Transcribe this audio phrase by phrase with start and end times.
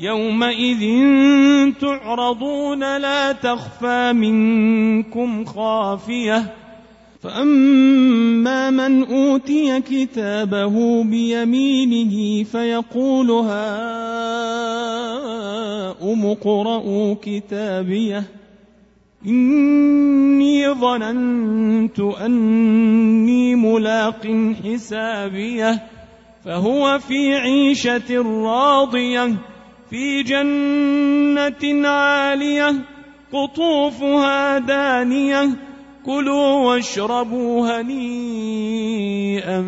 [0.00, 0.82] يومئذ
[1.80, 6.54] تعرضون لا تخفى منكم خافية.
[7.22, 13.66] فأما من أوتي كتابه بيمينه فيقول هاؤم
[16.26, 18.24] اقرءوا كتابيه.
[19.26, 25.82] إني ظننت أني ملاق حسابيه.
[26.44, 29.49] فهو في عيشة راضية.
[29.90, 32.74] في جنة عالية
[33.32, 35.50] قطوفها دانية
[36.06, 39.60] كلوا واشربوا هنيئا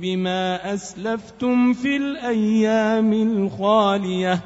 [0.00, 4.40] بما أسلفتم في الأيام الخالية.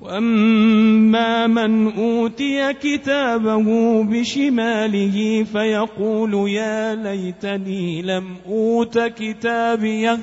[0.00, 10.18] وأما من أوتي كتابه بشماله فيقول يا ليتني لم أوت كتابيه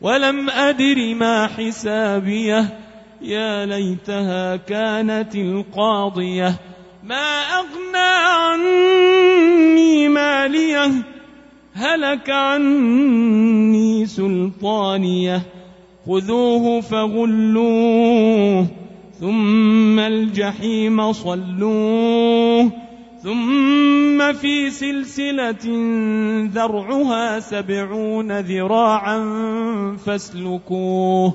[0.00, 2.81] ولم أدر ما حسابيه.
[3.22, 6.54] يا ليتها كانت القاضية.
[7.04, 10.92] ما أغنى عني مالية
[11.74, 15.42] هلك عني سلطانية.
[16.06, 18.66] خذوه فغلوه
[19.20, 22.70] ثم الجحيم صلوه
[23.22, 25.64] ثم في سلسلة
[26.54, 29.18] ذرعها سبعون ذراعا
[30.06, 31.34] فاسلكوه.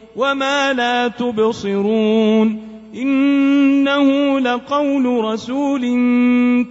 [0.15, 5.81] وما لا تبصرون إنه لقول رسول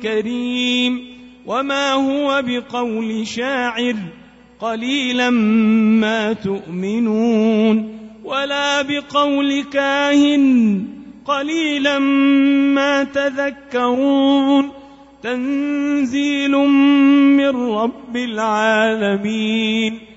[0.02, 1.00] كريم
[1.46, 3.96] وما هو بقول شاعر
[4.60, 5.30] قليلا
[6.00, 10.84] ما تؤمنون ولا بقول كاهن
[11.24, 14.70] قليلا ما تذكرون
[15.22, 16.50] تنزيل
[17.36, 20.09] من رب العالمين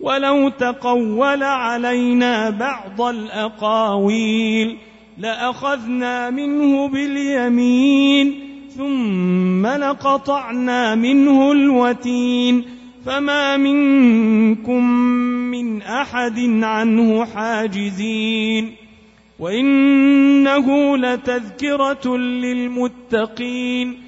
[0.00, 4.76] ولو تقول علينا بعض الأقاويل
[5.18, 8.34] لأخذنا منه باليمين
[8.76, 12.64] ثم لقطعنا منه الوتين
[13.06, 14.84] فما منكم
[15.50, 18.72] من أحد عنه حاجزين
[19.38, 24.07] وإنه لتذكرة للمتقين